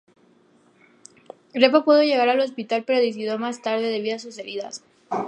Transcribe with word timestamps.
Repo 1.53 1.83
pudo 1.85 2.01
llegar 2.01 2.27
al 2.27 2.39
hospital, 2.39 2.83
pero 2.87 2.97
pereció 2.97 3.37
más 3.37 3.61
tarde 3.61 3.87
debido 3.91 4.15
a 4.15 4.19
sus 4.19 4.39
heridas. 4.39 4.83